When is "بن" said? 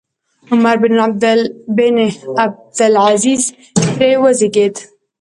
0.81-0.93